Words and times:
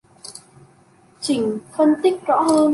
Chỉnh 1.21 1.59
phân 1.77 1.89
tích 2.03 2.21
rõ 2.25 2.41
hơn 2.41 2.69